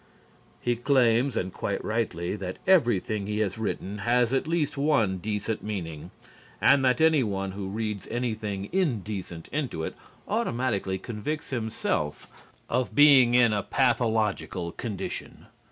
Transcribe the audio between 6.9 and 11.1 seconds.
anyone who reads anything indecent into it automatically